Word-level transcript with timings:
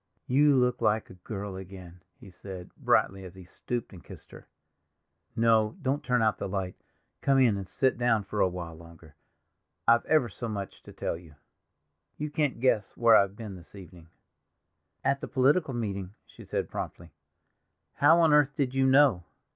"You 0.25 0.55
look 0.55 0.81
like 0.81 1.11
a 1.11 1.21
girl 1.21 1.55
again," 1.55 2.01
he 2.19 2.31
said 2.31 2.73
brightly, 2.75 3.23
as 3.23 3.35
he 3.35 3.43
stooped 3.43 3.93
and 3.93 4.03
kissed 4.03 4.31
her. 4.31 4.47
"No, 5.35 5.77
don't 5.83 6.03
turn 6.03 6.23
out 6.23 6.39
the 6.39 6.49
light; 6.49 6.75
come 7.21 7.37
in 7.37 7.55
and 7.55 7.69
sit 7.69 7.99
down 7.99 8.25
a 8.27 8.47
while 8.47 8.73
longer, 8.73 9.15
I've 9.87 10.03
ever 10.07 10.27
so 10.27 10.47
much 10.49 10.81
to 10.85 10.91
tell 10.91 11.17
you. 11.17 11.35
You 12.17 12.31
can't 12.31 12.59
guess 12.59 12.97
where 12.97 13.15
I've 13.15 13.35
been 13.35 13.55
this 13.55 13.75
evening." 13.75 14.07
"At 15.03 15.21
the 15.21 15.27
political 15.27 15.75
meeting," 15.75 16.15
she 16.25 16.45
said 16.45 16.71
promptly. 16.71 17.11
"How 17.93 18.21
on 18.21 18.33
earth 18.33 18.55
did 18.55 18.73
you 18.73 18.87
know?" 18.87 19.23